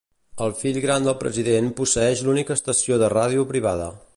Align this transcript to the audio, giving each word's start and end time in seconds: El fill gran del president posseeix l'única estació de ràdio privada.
El 0.43 0.53
fill 0.61 0.79
gran 0.85 1.03
del 1.07 1.15
president 1.23 1.69
posseeix 1.81 2.25
l'única 2.29 2.57
estació 2.61 2.99
de 3.05 3.11
ràdio 3.17 3.47
privada. 3.53 3.91